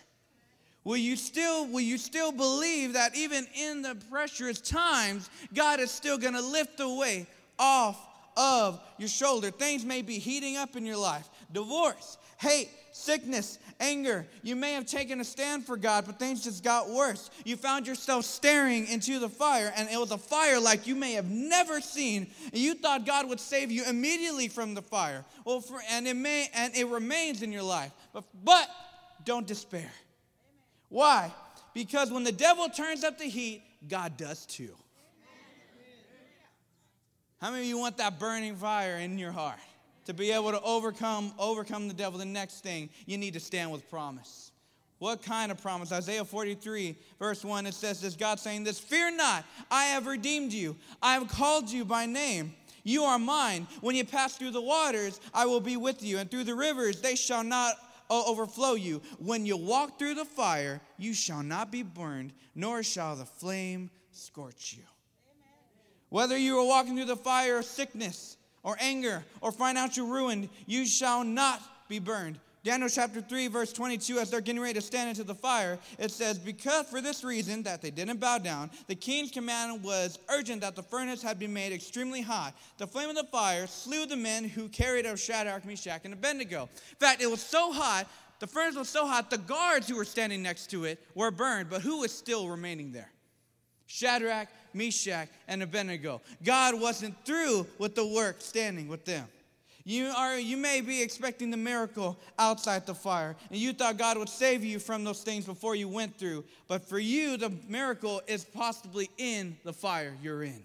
Will 0.85 0.99
you 0.99 1.17
still 1.17 1.67
will 1.67 1.81
you 1.81 1.97
still 1.97 2.31
believe 2.31 2.93
that 2.93 3.17
even 3.17 3.47
in 3.55 3.83
the 3.83 3.97
pressurous 4.11 4.61
times, 4.61 5.31
God 5.55 5.81
is 5.81 5.91
still 5.91 6.19
going 6.19 6.35
to 6.35 6.43
lift 6.43 6.77
the 6.77 6.89
weight 6.89 7.27
off 7.59 7.99
of 8.37 8.81
your 8.99 9.09
shoulder? 9.09 9.51
Things 9.51 9.85
may 9.85 10.03
be 10.03 10.19
heating 10.19 10.57
up 10.57 10.77
in 10.77 10.85
your 10.85 10.99
life. 10.99 11.29
Divorce, 11.53 12.19
hate, 12.37 12.69
sickness, 12.93 13.59
anger. 13.81 14.27
You 14.43 14.57
may 14.57 14.73
have 14.73 14.87
taken 14.87 15.21
a 15.21 15.25
stand 15.25 15.65
for 15.65 15.77
God, 15.77 16.05
but 16.07 16.19
things 16.19 16.45
just 16.45 16.63
got 16.65 16.91
worse. 16.91 17.31
You 17.45 17.57
found 17.57 17.87
yourself 17.87 18.25
staring 18.25 18.87
into 18.87 19.19
the 19.19 19.29
fire, 19.29 19.73
and 19.77 19.89
it 19.89 19.99
was 19.99 20.11
a 20.11 20.19
fire 20.19 20.61
like 20.61 20.87
you 20.87 20.95
may 20.95 21.13
have 21.13 21.31
never 21.31 21.81
seen. 21.81 22.27
And 22.53 22.61
you 22.61 22.75
thought 22.75 23.07
God 23.07 23.29
would 23.29 23.41
save 23.41 23.71
you 23.71 23.85
immediately 23.85 24.49
from 24.49 24.75
the 24.75 24.83
fire. 24.83 25.25
Well, 25.45 25.61
for, 25.61 25.81
and 25.91 26.07
it 26.07 26.17
may 26.17 26.49
and 26.55 26.75
it 26.77 26.87
remains 26.87 27.43
in 27.43 27.53
your 27.53 27.63
life. 27.63 27.93
But 28.13 28.25
but 28.45 28.69
don't 29.25 29.47
despair. 29.47 29.91
Why? 30.89 31.33
Because 31.73 32.11
when 32.11 32.25
the 32.25 32.33
devil 32.33 32.69
turns 32.69 33.03
up 33.05 33.19
the 33.19 33.25
heat, 33.25 33.63
God 33.89 34.17
does 34.17 34.47
too. 34.47 34.75
How 37.41 37.51
many 37.51 37.65
of 37.65 37.69
you 37.69 37.79
want 37.79 37.99
that 37.99 38.19
burning 38.19 38.57
fire 38.57 38.97
in 38.97 39.19
your 39.19 39.33
heart? 39.33 39.59
To 40.07 40.15
be 40.15 40.31
able 40.31 40.51
to 40.51 40.61
overcome 40.63 41.33
overcome 41.39 41.89
the 41.89 41.95
devil 41.95 42.19
the 42.19 42.25
next 42.25 42.63
thing 42.63 42.89
you 43.07 43.19
need 43.19 43.35
to 43.35 43.41
stand 43.41 43.71
with 43.71 43.89
promise. 43.91 44.53
What 44.99 45.23
kind 45.23 45.51
of 45.51 45.61
promise? 45.61 45.93
Isaiah 45.93 46.25
43 46.25 46.97
verse 47.19 47.45
1 47.45 47.67
it 47.67 47.75
says 47.75 48.01
this 48.01 48.17
god 48.17 48.41
saying 48.41 48.65
this 48.65 48.79
fear 48.79 49.15
not 49.15 49.45
i 49.71 49.85
have 49.87 50.07
redeemed 50.07 50.53
you. 50.53 50.77
I 51.03 51.15
have 51.15 51.29
called 51.29 51.71
you 51.71 51.85
by 51.85 52.07
name. 52.07 52.55
You 52.87 53.05
are 53.05 53.19
mine. 53.19 53.67
When 53.81 53.97
you 53.97 54.05
pass 54.05 54.37
through 54.37 54.53
the 54.53 54.63
waters 54.63 55.21
i 55.33 55.47
will 55.47 55.61
be 55.61 55.77
with 55.77 56.03
you 56.03 56.19
and 56.19 56.31
through 56.31 56.45
the 56.45 56.55
rivers 56.55 57.01
they 57.01 57.17
shall 57.17 57.45
not 57.45 57.75
uh, 58.11 58.23
overflow 58.27 58.75
you. 58.75 59.01
When 59.19 59.47
you 59.47 59.57
walk 59.57 59.99
through 59.99 60.15
the 60.15 60.25
fire 60.25 60.81
you 60.99 61.15
shall 61.15 61.43
not 61.43 61.71
be 61.71 61.83
burned 61.83 62.33
nor 62.55 62.83
shall 62.83 63.17
the 63.17 63.25
flame 63.25 63.91
scorch 64.13 64.75
you. 64.77 64.85
Whether 66.11 66.39
you 66.39 66.57
are 66.59 66.67
walking 66.67 66.95
through 66.95 67.07
the 67.07 67.17
fire 67.17 67.59
of 67.59 67.65
sickness 67.65 68.37
or 68.65 68.77
anger 68.81 69.25
or 69.41 69.53
financial 69.53 70.07
ruin, 70.07 70.49
you 70.67 70.85
shall 70.87 71.23
not 71.23 71.63
be 71.89 71.99
burned. 71.99 72.39
Daniel 72.65 72.89
chapter 72.89 73.21
3, 73.21 73.49
verse 73.49 73.75
22, 73.75 74.19
as 74.19 74.31
they're 74.31 74.41
getting 74.41 74.61
ready 74.61 74.73
to 74.73 74.81
stand 74.81 75.11
into 75.11 75.23
the 75.23 75.35
fire, 75.35 75.79
it 75.99 76.11
says, 76.11 76.39
Because 76.39 76.87
for 76.87 77.03
this 77.03 77.23
reason, 77.23 77.63
that 77.65 77.83
they 77.83 77.91
didn't 77.91 78.19
bow 78.19 78.39
down, 78.39 78.71
the 78.87 78.95
king's 78.95 79.31
command 79.31 79.85
was 79.85 80.19
urgent 80.31 80.63
that 80.63 80.75
the 80.75 80.83
furnace 80.83 81.21
had 81.21 81.39
been 81.39 81.53
made 81.53 81.75
extremely 81.75 82.23
hot. 82.23 82.55
The 82.79 82.87
flame 82.87 83.11
of 83.11 83.17
the 83.17 83.25
fire 83.25 83.67
slew 83.67 84.07
the 84.07 84.17
men 84.17 84.49
who 84.49 84.71
carried 84.71 85.05
out 85.05 85.19
Shadrach, 85.19 85.67
Meshach, 85.67 86.01
and 86.05 86.15
Abednego. 86.15 86.71
In 86.73 86.97
fact, 86.99 87.21
it 87.21 87.31
was 87.31 87.43
so 87.43 87.71
hot, 87.71 88.09
the 88.39 88.47
furnace 88.47 88.77
was 88.77 88.89
so 88.89 89.07
hot, 89.07 89.29
the 89.29 89.37
guards 89.37 89.87
who 89.87 89.97
were 89.97 90.07
standing 90.07 90.43
next 90.43 90.71
to 90.71 90.85
it 90.85 90.99
were 91.15 91.31
burned, 91.31 91.69
but 91.69 91.83
who 91.83 92.01
was 92.01 92.13
still 92.13 92.49
remaining 92.49 92.93
there? 92.93 93.11
Shadrach, 93.87 94.49
Meshach, 94.73 95.29
and 95.49 95.63
Abednego. 95.63 96.21
God 96.43 96.81
wasn't 96.81 97.15
through 97.25 97.67
with 97.79 97.95
the 97.95 98.07
work 98.07 98.37
standing 98.41 98.89
with 98.89 99.05
them. 99.05 99.27
You, 99.87 100.07
are, 100.07 100.39
you 100.39 100.57
may 100.57 100.81
be 100.81 101.03
expecting 101.03 101.51
the 101.51 101.59
miracle 101.59 102.19
outside 102.39 102.87
the 102.87 102.95
fire, 102.95 103.37
and 103.51 103.59
you 103.59 103.75
thought 103.75 103.99
God 103.99 104.17
would 104.17 104.31
save 104.31 104.65
you 104.65 104.79
from 104.79 105.05
those 105.05 105.23
things 105.23 105.45
before 105.45 105.77
you 105.77 105.89
went 105.89 106.17
through. 106.17 106.45
But 106.69 106.89
for 106.89 106.99
you, 106.99 107.37
the 107.37 107.53
miracle 107.69 108.23
is 108.27 108.45
possibly 108.45 109.11
in 109.19 109.59
the 109.63 109.75
fire 109.75 110.17
you're 110.23 110.43
in. 110.43 110.63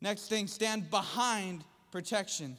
Next 0.00 0.28
thing, 0.28 0.48
stand 0.48 0.90
behind 0.90 1.62
protection. 1.92 2.56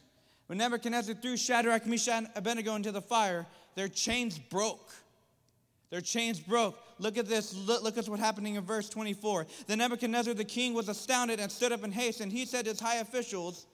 When 0.48 0.58
Nebuchadnezzar 0.58 1.16
threw 1.16 1.36
Shadrach, 1.36 1.86
Meshach, 1.86 2.24
and 2.24 2.28
Abednego 2.36 2.76
into 2.76 2.94
the 2.94 3.02
fire, 3.02 3.46
their 3.76 3.90
chains 3.90 4.40
broke. 4.40 4.90
Their 5.90 6.02
chains 6.02 6.40
broke. 6.40 6.78
Look 7.00 7.18
at 7.18 7.28
this. 7.28 7.56
Look, 7.56 7.84
look 7.84 7.98
at 7.98 8.08
what's 8.08 8.22
happening 8.22 8.56
in 8.56 8.64
verse 8.64 8.90
24. 8.90 9.46
Then 9.68 9.78
Nebuchadnezzar 9.78 10.34
the 10.34 10.44
king 10.44 10.74
was 10.74 10.90
astounded 10.90 11.40
and 11.40 11.52
stood 11.52 11.72
up 11.72 11.84
in 11.84 11.92
haste, 11.92 12.22
and 12.22 12.32
he 12.32 12.46
said 12.46 12.66
to 12.66 12.72
his 12.72 12.80
high 12.80 12.98
officials, 12.98 13.68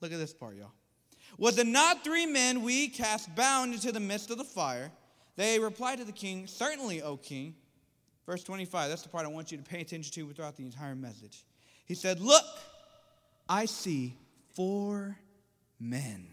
Look 0.00 0.12
at 0.12 0.18
this 0.18 0.32
part, 0.32 0.56
y'all. 0.56 0.72
Was 1.38 1.58
it 1.58 1.66
not 1.66 2.04
three 2.04 2.26
men 2.26 2.62
we 2.62 2.88
cast 2.88 3.34
bound 3.34 3.74
into 3.74 3.92
the 3.92 4.00
midst 4.00 4.30
of 4.30 4.38
the 4.38 4.44
fire? 4.44 4.90
They 5.36 5.58
replied 5.58 5.98
to 5.98 6.04
the 6.04 6.12
king, 6.12 6.46
Certainly, 6.46 7.02
O 7.02 7.16
king. 7.16 7.54
Verse 8.26 8.42
25, 8.42 8.88
that's 8.88 9.02
the 9.02 9.08
part 9.08 9.24
I 9.24 9.28
want 9.28 9.52
you 9.52 9.58
to 9.58 9.62
pay 9.62 9.80
attention 9.80 10.12
to 10.14 10.32
throughout 10.32 10.56
the 10.56 10.64
entire 10.64 10.96
message. 10.96 11.44
He 11.84 11.94
said, 11.94 12.20
Look, 12.20 12.44
I 13.48 13.66
see 13.66 14.16
four 14.54 15.16
men 15.78 16.28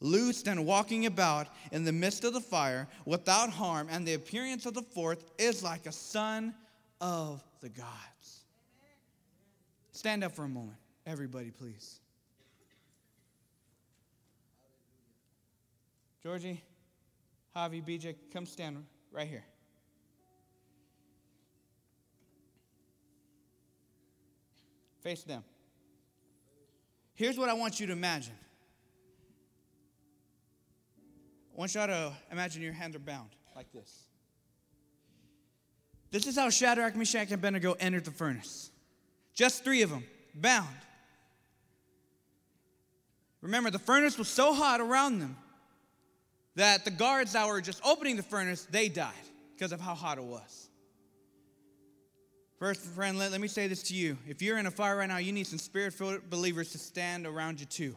loosed 0.00 0.48
and 0.48 0.66
walking 0.66 1.06
about 1.06 1.48
in 1.72 1.84
the 1.84 1.92
midst 1.92 2.24
of 2.24 2.32
the 2.32 2.40
fire 2.40 2.88
without 3.04 3.50
harm, 3.50 3.88
and 3.90 4.06
the 4.06 4.14
appearance 4.14 4.66
of 4.66 4.74
the 4.74 4.82
fourth 4.82 5.24
is 5.38 5.62
like 5.62 5.86
a 5.86 5.92
son 5.92 6.54
of 7.00 7.42
the 7.60 7.68
gods. 7.68 8.44
Stand 9.92 10.24
up 10.24 10.32
for 10.32 10.44
a 10.44 10.48
moment, 10.48 10.78
everybody, 11.06 11.50
please. 11.50 12.00
Georgie, 16.22 16.62
Javi, 17.56 17.82
BJ, 17.82 18.14
come 18.32 18.46
stand 18.46 18.84
right 19.12 19.28
here. 19.28 19.44
Face 25.00 25.22
them. 25.22 25.42
Here's 27.14 27.38
what 27.38 27.48
I 27.48 27.54
want 27.54 27.80
you 27.80 27.86
to 27.86 27.92
imagine 27.92 28.34
want 31.60 31.74
you 31.74 31.86
to 31.86 32.12
imagine 32.32 32.62
your 32.62 32.72
hands 32.72 32.96
are 32.96 33.00
bound 33.00 33.28
like 33.54 33.70
this. 33.70 34.06
This 36.10 36.26
is 36.26 36.34
how 36.34 36.48
Shadrach, 36.48 36.96
Meshach, 36.96 37.24
and 37.24 37.34
Abednego 37.34 37.76
entered 37.78 38.06
the 38.06 38.10
furnace. 38.10 38.70
Just 39.34 39.62
three 39.62 39.82
of 39.82 39.90
them, 39.90 40.02
bound. 40.34 40.66
Remember, 43.42 43.70
the 43.70 43.78
furnace 43.78 44.16
was 44.16 44.26
so 44.26 44.54
hot 44.54 44.80
around 44.80 45.18
them 45.18 45.36
that 46.54 46.86
the 46.86 46.90
guards 46.90 47.34
that 47.34 47.46
were 47.46 47.60
just 47.60 47.82
opening 47.84 48.16
the 48.16 48.22
furnace, 48.22 48.66
they 48.70 48.88
died 48.88 49.12
because 49.54 49.72
of 49.72 49.82
how 49.82 49.94
hot 49.94 50.16
it 50.16 50.24
was. 50.24 50.70
First, 52.58 52.80
friend, 52.80 53.18
let, 53.18 53.32
let 53.32 53.40
me 53.42 53.48
say 53.48 53.68
this 53.68 53.82
to 53.84 53.94
you. 53.94 54.16
If 54.26 54.40
you're 54.40 54.56
in 54.56 54.64
a 54.64 54.70
fire 54.70 54.96
right 54.96 55.08
now, 55.08 55.18
you 55.18 55.32
need 55.32 55.46
some 55.46 55.58
spirit 55.58 55.92
filled 55.92 56.30
believers 56.30 56.72
to 56.72 56.78
stand 56.78 57.26
around 57.26 57.60
you 57.60 57.66
too. 57.66 57.96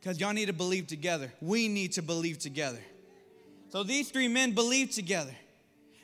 Because 0.00 0.20
y'all 0.20 0.32
need 0.32 0.46
to 0.46 0.52
believe 0.52 0.86
together. 0.86 1.32
We 1.40 1.68
need 1.68 1.92
to 1.92 2.02
believe 2.02 2.38
together. 2.38 2.80
So 3.70 3.82
these 3.82 4.10
three 4.10 4.28
men 4.28 4.52
believed 4.52 4.92
together. 4.92 5.34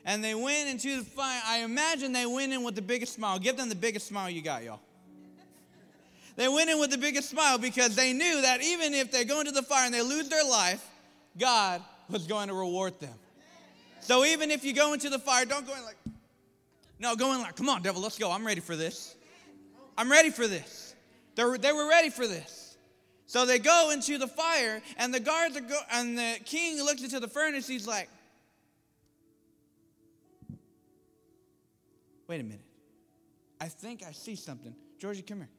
And 0.05 0.23
they 0.23 0.35
went 0.35 0.69
into 0.69 0.97
the 0.97 1.03
fire. 1.03 1.41
I 1.45 1.59
imagine 1.59 2.11
they 2.11 2.27
went 2.27 2.53
in 2.53 2.63
with 2.63 2.75
the 2.75 2.81
biggest 2.81 3.13
smile. 3.13 3.39
Give 3.39 3.57
them 3.57 3.69
the 3.69 3.75
biggest 3.75 4.07
smile 4.07 4.29
you 4.29 4.41
got, 4.41 4.63
y'all. 4.63 4.79
They 6.35 6.47
went 6.47 6.69
in 6.69 6.79
with 6.79 6.91
the 6.91 6.97
biggest 6.97 7.29
smile 7.29 7.57
because 7.57 7.95
they 7.95 8.11
knew 8.11 8.41
that 8.41 8.61
even 8.61 8.93
if 8.93 9.11
they 9.11 9.23
go 9.23 9.39
into 9.39 9.51
the 9.51 9.63
fire 9.63 9.85
and 9.85 9.93
they 9.93 10.01
lose 10.01 10.27
their 10.27 10.43
life, 10.43 10.85
God 11.37 11.81
was 12.09 12.27
going 12.27 12.49
to 12.49 12.53
reward 12.53 12.99
them. 12.99 13.13
So 14.01 14.25
even 14.25 14.51
if 14.51 14.63
you 14.63 14.73
go 14.73 14.93
into 14.93 15.09
the 15.09 15.17
fire, 15.17 15.45
don't 15.45 15.65
go 15.65 15.73
in 15.73 15.83
like, 15.83 15.97
no, 16.99 17.15
go 17.15 17.33
in 17.33 17.41
like, 17.41 17.55
come 17.55 17.69
on, 17.69 17.81
devil, 17.81 18.01
let's 18.01 18.19
go. 18.19 18.31
I'm 18.31 18.45
ready 18.45 18.61
for 18.61 18.75
this. 18.75 19.15
I'm 19.97 20.11
ready 20.11 20.29
for 20.29 20.45
this. 20.45 20.93
They 21.35 21.43
were, 21.43 21.57
they 21.57 21.71
were 21.71 21.87
ready 21.89 22.09
for 22.09 22.27
this. 22.27 22.64
So 23.27 23.45
they 23.45 23.59
go 23.59 23.89
into 23.91 24.17
the 24.17 24.27
fire, 24.27 24.81
and 24.97 25.13
the 25.13 25.19
guards 25.19 25.59
go, 25.59 25.79
and 25.91 26.17
the 26.17 26.37
king 26.45 26.77
looks 26.83 27.03
into 27.03 27.19
the 27.19 27.27
furnace. 27.27 27.67
He's 27.67 27.87
like, 27.87 28.09
wait 32.27 32.39
a 32.39 32.43
minute. 32.43 32.61
I 33.59 33.67
think 33.67 34.03
I 34.07 34.11
see 34.11 34.35
something. 34.35 34.75
Georgie, 34.99 35.23
come 35.23 35.39
here. 35.39 35.49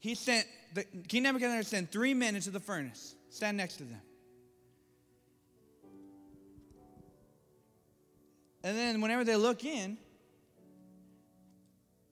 He 0.00 0.14
sent, 0.14 0.46
the, 0.74 0.84
King 1.08 1.24
Nebuchadnezzar 1.24 1.62
sent 1.62 1.92
three 1.92 2.14
men 2.14 2.34
into 2.34 2.50
the 2.50 2.60
furnace. 2.60 3.14
Stand 3.28 3.58
next 3.58 3.76
to 3.76 3.84
them. 3.84 4.00
And 8.64 8.76
then 8.76 9.00
whenever 9.00 9.24
they 9.24 9.36
look 9.36 9.64
in, 9.64 9.98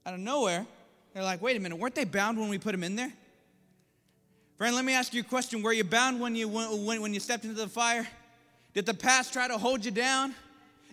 out 0.06 0.14
of 0.14 0.20
nowhere, 0.20 0.66
they're 1.14 1.22
like, 1.22 1.42
wait 1.42 1.56
a 1.56 1.60
minute, 1.60 1.76
weren't 1.76 1.94
they 1.94 2.04
bound 2.04 2.38
when 2.38 2.48
we 2.48 2.58
put 2.58 2.72
them 2.72 2.84
in 2.84 2.96
there? 2.96 3.12
Friend, 4.56 4.74
let 4.74 4.84
me 4.84 4.92
ask 4.92 5.14
you 5.14 5.20
a 5.20 5.24
question. 5.24 5.62
Were 5.62 5.72
you 5.72 5.84
bound 5.84 6.20
when 6.20 6.34
you, 6.34 6.48
when, 6.48 7.00
when 7.00 7.14
you 7.14 7.20
stepped 7.20 7.44
into 7.44 7.56
the 7.56 7.68
fire? 7.68 8.06
Did 8.74 8.86
the 8.86 8.94
past 8.94 9.32
try 9.32 9.48
to 9.48 9.56
hold 9.56 9.84
you 9.84 9.90
down? 9.90 10.34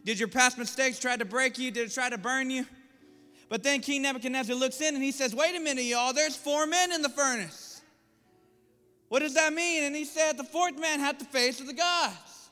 Did 0.03 0.19
your 0.19 0.27
past 0.27 0.57
mistakes 0.57 0.99
try 0.99 1.17
to 1.17 1.25
break 1.25 1.57
you? 1.57 1.71
Did 1.71 1.87
it 1.87 1.93
try 1.93 2.09
to 2.09 2.17
burn 2.17 2.51
you? 2.51 2.65
But 3.49 3.63
then 3.63 3.81
King 3.81 4.03
Nebuchadnezzar 4.03 4.55
looks 4.55 4.81
in 4.81 4.93
and 4.95 5.03
he 5.03 5.11
says, 5.11 5.35
Wait 5.35 5.55
a 5.55 5.59
minute, 5.59 5.85
y'all, 5.85 6.13
there's 6.13 6.35
four 6.35 6.67
men 6.67 6.91
in 6.91 7.01
the 7.01 7.09
furnace. 7.09 7.81
What 9.09 9.19
does 9.19 9.33
that 9.35 9.53
mean? 9.53 9.83
And 9.83 9.95
he 9.95 10.05
said, 10.05 10.37
The 10.37 10.43
fourth 10.43 10.79
man 10.79 10.99
had 10.99 11.19
the 11.19 11.25
face 11.25 11.59
of 11.59 11.67
the 11.67 11.73
gods. 11.73 12.49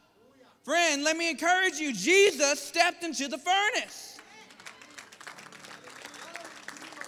Friend, 0.63 1.03
let 1.03 1.17
me 1.17 1.29
encourage 1.29 1.75
you 1.75 1.93
Jesus 1.93 2.59
stepped 2.59 3.03
into 3.03 3.27
the 3.27 3.37
furnace. 3.37 4.12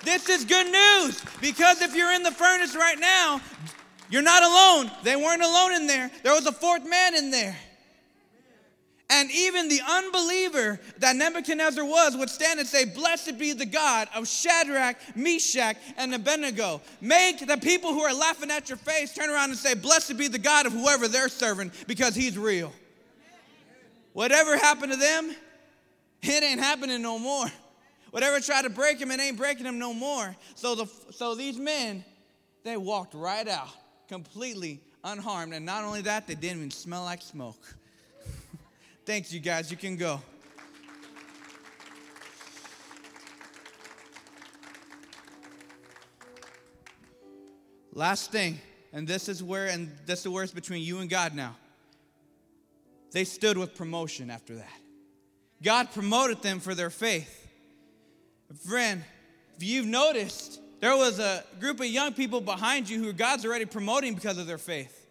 This 0.06 0.30
is 0.30 0.46
good 0.46 0.72
news 0.72 1.22
because 1.42 1.82
if 1.82 1.96
you're 1.96 2.14
in 2.14 2.22
the 2.22 2.32
furnace 2.32 2.76
right 2.76 3.00
now, 3.00 3.42
you're 4.10 4.22
not 4.22 4.44
alone. 4.44 4.92
They 5.04 5.16
weren't 5.16 5.42
alone 5.42 5.74
in 5.74 5.88
there, 5.88 6.12
there 6.24 6.34
was 6.34 6.46
a 6.46 6.52
fourth 6.52 6.88
man 6.88 7.16
in 7.16 7.32
there. 7.32 7.58
And 9.08 9.30
even 9.32 9.68
the 9.70 9.82
unbeliever 9.88 10.80
that 10.98 11.16
Nebuchadnezzar 11.16 11.86
was 11.86 12.18
would 12.18 12.30
stand 12.30 12.60
and 12.60 12.68
say, 12.68 12.86
Blessed 12.86 13.38
be 13.38 13.54
the 13.54 13.66
God 13.66 14.08
of 14.16 14.28
Shadrach, 14.28 14.98
Meshach, 15.16 15.78
and 15.98 16.14
Abednego. 16.14 16.82
Make 17.02 17.46
the 17.46 17.58
people 17.58 17.94
who 17.94 18.02
are 18.02 18.14
laughing 18.14 18.50
at 18.50 18.68
your 18.68 18.80
face 18.80 19.14
turn 19.14 19.30
around 19.30 19.52
and 19.52 19.60
say, 19.60 19.76
Blessed 19.76 20.18
be 20.18 20.28
the 20.28 20.40
God 20.40 20.66
of 20.66 20.74
whoever 20.74 21.08
they're 21.08 21.30
serving 21.30 21.72
because 21.88 22.16
he's 22.16 22.36
real. 22.36 22.74
Whatever 24.14 24.58
happened 24.58 24.94
to 24.94 24.98
them, 24.98 25.36
it 26.24 26.44
ain't 26.44 26.60
happening 26.60 27.02
no 27.02 27.20
more. 27.20 27.48
Whatever 28.12 28.40
tried 28.40 28.64
to 28.64 28.70
break 28.70 29.00
him, 29.00 29.12
it 29.12 29.20
ain't 29.20 29.38
breaking 29.38 29.66
him 29.66 29.80
no 29.80 29.94
more. 29.94 30.36
So, 30.56 30.76
the, 30.76 30.86
so 31.12 31.36
these 31.36 31.58
men, 31.58 32.06
they 32.64 32.78
walked 32.78 33.14
right 33.14 33.48
out 33.48 33.70
completely 34.08 34.82
unharmed. 35.04 35.54
And 35.54 35.66
not 35.66 35.84
only 35.84 36.02
that, 36.02 36.28
they 36.28 36.36
didn't 36.36 36.58
even 36.58 36.72
smell 36.72 37.04
like 37.04 37.22
smoke. 37.22 37.62
Thanks, 39.06 39.34
you 39.34 39.40
guys. 39.40 39.72
You 39.72 39.78
can 39.78 39.98
go. 39.98 40.22
Last 47.94 48.30
thing, 48.30 48.60
and 48.92 49.08
this 49.08 49.30
is 49.30 49.42
where, 49.42 49.68
and 49.68 49.90
this 50.06 50.20
is 50.20 50.28
where 50.28 50.44
it's 50.44 50.52
between 50.52 50.84
you 50.84 51.00
and 51.00 51.10
God 51.10 51.34
now. 51.34 51.56
They 53.14 53.24
stood 53.24 53.58
with 53.58 53.74
promotion 53.74 54.30
after 54.30 54.56
that. 54.56 54.78
God 55.64 55.94
promoted 55.94 56.42
them 56.42 56.60
for 56.60 56.76
their 56.76 56.90
faith. 56.90 57.45
Friend, 58.64 59.04
if 59.58 59.64
you've 59.64 59.86
noticed, 59.86 60.60
there 60.80 60.96
was 60.96 61.20
a 61.20 61.44
group 61.60 61.80
of 61.80 61.88
young 61.88 62.14
people 62.14 62.42
behind 62.42 62.90
you 62.90 63.04
who 63.04 63.14
God's 63.14 63.46
already 63.46 63.66
promoting 63.66 64.14
because 64.14 64.38
of 64.38 64.48
their 64.48 64.58
faith. 64.58 65.08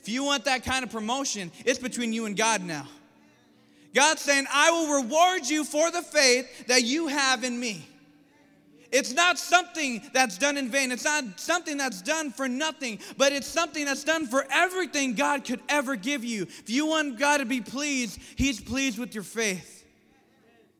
If 0.00 0.08
you 0.08 0.24
want 0.24 0.44
that 0.46 0.64
kind 0.64 0.84
of 0.84 0.90
promotion, 0.90 1.52
it's 1.64 1.78
between 1.78 2.12
you 2.12 2.26
and 2.26 2.36
God 2.36 2.62
now. 2.62 2.86
God's 3.94 4.22
saying, 4.22 4.46
I 4.52 4.70
will 4.70 5.02
reward 5.02 5.46
you 5.46 5.64
for 5.64 5.90
the 5.90 6.02
faith 6.02 6.66
that 6.66 6.84
you 6.84 7.08
have 7.08 7.44
in 7.44 7.58
me. 7.58 7.86
It's 8.90 9.12
not 9.12 9.38
something 9.38 10.02
that's 10.14 10.38
done 10.38 10.56
in 10.56 10.70
vain. 10.70 10.92
It's 10.92 11.04
not 11.04 11.38
something 11.38 11.76
that's 11.76 12.00
done 12.00 12.30
for 12.30 12.48
nothing, 12.48 13.00
but 13.18 13.32
it's 13.32 13.46
something 13.46 13.84
that's 13.84 14.04
done 14.04 14.26
for 14.26 14.46
everything 14.50 15.14
God 15.14 15.44
could 15.44 15.60
ever 15.68 15.94
give 15.94 16.24
you. 16.24 16.42
If 16.44 16.70
you 16.70 16.86
want 16.86 17.18
God 17.18 17.38
to 17.38 17.44
be 17.44 17.60
pleased, 17.60 18.18
He's 18.36 18.60
pleased 18.60 18.98
with 18.98 19.14
your 19.14 19.24
faith. 19.24 19.84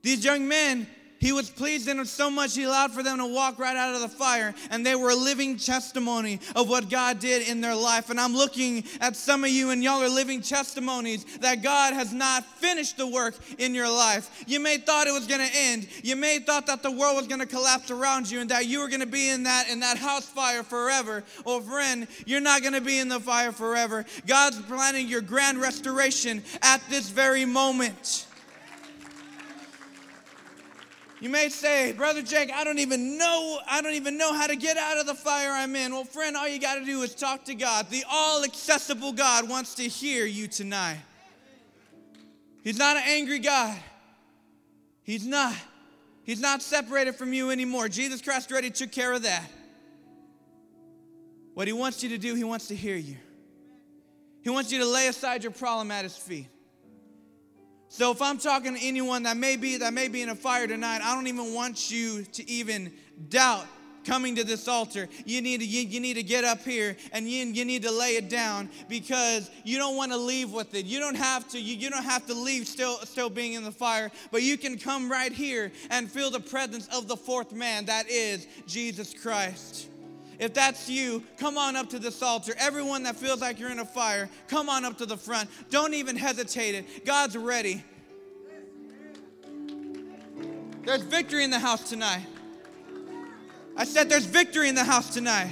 These 0.02 0.24
young 0.24 0.48
men 0.48 0.86
he 1.20 1.32
was 1.32 1.50
pleased 1.50 1.88
in 1.88 1.96
them 1.96 2.06
so 2.06 2.30
much, 2.30 2.54
he 2.54 2.64
allowed 2.64 2.92
for 2.92 3.02
them 3.02 3.18
to 3.18 3.26
walk 3.26 3.58
right 3.58 3.76
out 3.76 3.94
of 3.94 4.00
the 4.00 4.08
fire, 4.08 4.54
and 4.70 4.84
they 4.84 4.94
were 4.94 5.10
a 5.10 5.16
living 5.16 5.56
testimony 5.56 6.40
of 6.54 6.68
what 6.68 6.88
God 6.88 7.18
did 7.18 7.48
in 7.48 7.60
their 7.60 7.74
life. 7.74 8.10
And 8.10 8.20
I'm 8.20 8.34
looking 8.34 8.84
at 9.00 9.16
some 9.16 9.44
of 9.44 9.50
you, 9.50 9.70
and 9.70 9.82
y'all 9.82 10.02
are 10.02 10.08
living 10.08 10.40
testimonies 10.40 11.24
that 11.38 11.62
God 11.62 11.94
has 11.94 12.12
not 12.12 12.44
finished 12.44 12.96
the 12.96 13.06
work 13.06 13.34
in 13.58 13.74
your 13.74 13.88
life. 13.88 14.44
You 14.46 14.60
may 14.60 14.78
thought 14.78 15.06
it 15.06 15.12
was 15.12 15.26
going 15.26 15.46
to 15.46 15.56
end. 15.56 15.88
You 16.02 16.16
may 16.16 16.38
thought 16.38 16.66
that 16.66 16.82
the 16.82 16.90
world 16.90 17.16
was 17.16 17.26
going 17.26 17.40
to 17.40 17.46
collapse 17.46 17.90
around 17.90 18.30
you, 18.30 18.40
and 18.40 18.50
that 18.50 18.66
you 18.66 18.80
were 18.80 18.88
going 18.88 19.00
to 19.00 19.06
be 19.06 19.28
in 19.28 19.42
that 19.44 19.68
in 19.68 19.80
that 19.80 19.98
house 19.98 20.26
fire 20.26 20.62
forever. 20.62 21.24
Well, 21.44 21.60
friend, 21.60 22.06
you're 22.26 22.40
not 22.40 22.62
going 22.62 22.74
to 22.74 22.80
be 22.80 22.98
in 22.98 23.08
the 23.08 23.20
fire 23.20 23.52
forever. 23.52 24.04
God's 24.26 24.60
planning 24.62 25.08
your 25.08 25.20
grand 25.20 25.60
restoration 25.60 26.42
at 26.62 26.80
this 26.88 27.10
very 27.10 27.44
moment. 27.44 28.26
You 31.20 31.28
may 31.28 31.48
say, 31.48 31.92
Brother 31.92 32.22
Jake, 32.22 32.52
I 32.52 32.62
don't 32.62 32.78
even 32.78 33.18
know, 33.18 33.58
I 33.68 33.82
don't 33.82 33.94
even 33.94 34.16
know 34.16 34.32
how 34.32 34.46
to 34.46 34.54
get 34.54 34.76
out 34.76 34.98
of 34.98 35.06
the 35.06 35.14
fire 35.14 35.50
I'm 35.50 35.74
in. 35.74 35.92
Well, 35.92 36.04
friend, 36.04 36.36
all 36.36 36.48
you 36.48 36.60
got 36.60 36.76
to 36.76 36.84
do 36.84 37.02
is 37.02 37.14
talk 37.14 37.44
to 37.46 37.54
God. 37.54 37.90
The 37.90 38.04
all 38.08 38.44
accessible 38.44 39.12
God 39.12 39.48
wants 39.48 39.74
to 39.76 39.82
hear 39.82 40.26
you 40.26 40.46
tonight. 40.46 40.98
He's 42.62 42.78
not 42.78 42.96
an 42.96 43.02
angry 43.06 43.40
God. 43.40 43.76
He's 45.02 45.26
not. 45.26 45.54
He's 46.22 46.40
not 46.40 46.62
separated 46.62 47.16
from 47.16 47.32
you 47.32 47.50
anymore. 47.50 47.88
Jesus 47.88 48.20
Christ 48.20 48.52
already 48.52 48.70
took 48.70 48.92
care 48.92 49.12
of 49.12 49.22
that. 49.22 49.44
What 51.54 51.66
he 51.66 51.72
wants 51.72 52.02
you 52.02 52.10
to 52.10 52.18
do, 52.18 52.34
he 52.34 52.44
wants 52.44 52.68
to 52.68 52.76
hear 52.76 52.96
you. 52.96 53.16
He 54.42 54.50
wants 54.50 54.70
you 54.70 54.78
to 54.78 54.86
lay 54.86 55.08
aside 55.08 55.42
your 55.42 55.52
problem 55.52 55.90
at 55.90 56.04
his 56.04 56.16
feet. 56.16 56.46
So 57.88 58.12
if 58.12 58.20
I'm 58.20 58.38
talking 58.38 58.74
to 58.74 58.80
anyone 58.80 59.22
that 59.24 59.36
may 59.36 59.56
be 59.56 59.78
that 59.78 59.94
may 59.94 60.08
be 60.08 60.22
in 60.22 60.28
a 60.28 60.34
fire 60.34 60.66
tonight, 60.66 61.00
I 61.02 61.14
don't 61.14 61.26
even 61.26 61.54
want 61.54 61.90
you 61.90 62.24
to 62.24 62.50
even 62.50 62.92
doubt 63.28 63.66
coming 64.04 64.36
to 64.36 64.44
this 64.44 64.68
altar. 64.68 65.08
You 65.24 65.42
need 65.42 65.60
to 65.60 65.66
you, 65.66 65.82
you 65.82 66.00
need 66.00 66.14
to 66.14 66.22
get 66.22 66.44
up 66.44 66.62
here 66.62 66.96
and 67.12 67.28
you, 67.28 67.44
you 67.46 67.64
need 67.64 67.82
to 67.82 67.90
lay 67.90 68.16
it 68.16 68.28
down 68.28 68.70
because 68.88 69.50
you 69.64 69.78
don't 69.78 69.96
want 69.96 70.12
to 70.12 70.18
leave 70.18 70.52
with 70.52 70.74
it. 70.74 70.86
You 70.86 70.98
don't 70.98 71.16
have 71.16 71.48
to 71.50 71.60
you, 71.60 71.76
you 71.76 71.90
don't 71.90 72.04
have 72.04 72.26
to 72.26 72.34
leave 72.34 72.66
still 72.66 72.98
still 73.00 73.30
being 73.30 73.54
in 73.54 73.64
the 73.64 73.72
fire, 73.72 74.10
but 74.30 74.42
you 74.42 74.56
can 74.56 74.78
come 74.78 75.10
right 75.10 75.32
here 75.32 75.72
and 75.90 76.10
feel 76.10 76.30
the 76.30 76.40
presence 76.40 76.88
of 76.88 77.08
the 77.08 77.16
fourth 77.16 77.52
man 77.52 77.86
that 77.86 78.08
is 78.08 78.46
Jesus 78.66 79.14
Christ. 79.14 79.88
If 80.38 80.54
that's 80.54 80.88
you, 80.88 81.24
come 81.36 81.58
on 81.58 81.74
up 81.74 81.90
to 81.90 81.98
this 81.98 82.22
altar. 82.22 82.54
Everyone 82.58 83.02
that 83.02 83.16
feels 83.16 83.40
like 83.40 83.58
you're 83.58 83.72
in 83.72 83.80
a 83.80 83.84
fire, 83.84 84.28
come 84.46 84.68
on 84.68 84.84
up 84.84 84.98
to 84.98 85.06
the 85.06 85.16
front. 85.16 85.50
Don't 85.70 85.94
even 85.94 86.16
hesitate 86.16 86.74
it. 86.74 87.04
God's 87.04 87.36
ready. 87.36 87.82
There's 90.84 91.02
victory 91.02 91.44
in 91.44 91.50
the 91.50 91.58
house 91.58 91.88
tonight. 91.88 92.24
I 93.76 93.84
said 93.84 94.08
there's 94.08 94.26
victory 94.26 94.68
in 94.68 94.74
the 94.74 94.84
house 94.84 95.12
tonight. 95.12 95.50